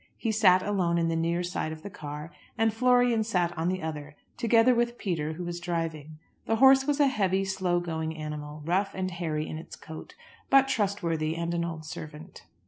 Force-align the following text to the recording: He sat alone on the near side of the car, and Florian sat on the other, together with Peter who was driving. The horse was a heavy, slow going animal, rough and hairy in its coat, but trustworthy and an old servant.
He 0.17 0.31
sat 0.31 0.63
alone 0.63 0.97
on 0.97 1.09
the 1.09 1.15
near 1.15 1.43
side 1.43 1.71
of 1.71 1.83
the 1.83 1.89
car, 1.91 2.31
and 2.57 2.73
Florian 2.73 3.23
sat 3.23 3.55
on 3.55 3.67
the 3.69 3.83
other, 3.83 4.15
together 4.35 4.73
with 4.73 4.97
Peter 4.97 5.33
who 5.33 5.43
was 5.43 5.59
driving. 5.59 6.17
The 6.47 6.55
horse 6.55 6.85
was 6.87 6.99
a 6.99 7.05
heavy, 7.05 7.45
slow 7.45 7.79
going 7.79 8.17
animal, 8.17 8.63
rough 8.65 8.95
and 8.95 9.11
hairy 9.11 9.47
in 9.47 9.59
its 9.59 9.75
coat, 9.75 10.15
but 10.49 10.67
trustworthy 10.67 11.35
and 11.35 11.53
an 11.53 11.63
old 11.63 11.85
servant. 11.85 12.47